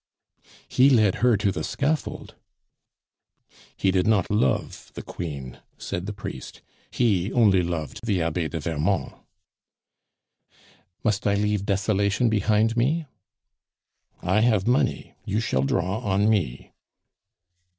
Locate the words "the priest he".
6.07-7.31